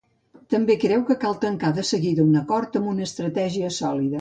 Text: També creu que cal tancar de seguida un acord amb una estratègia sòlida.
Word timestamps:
També 0.53 0.77
creu 0.83 1.03
que 1.09 1.17
cal 1.25 1.37
tancar 1.45 1.71
de 1.81 1.85
seguida 1.91 2.27
un 2.31 2.41
acord 2.43 2.81
amb 2.81 2.93
una 2.95 3.07
estratègia 3.11 3.73
sòlida. 3.81 4.09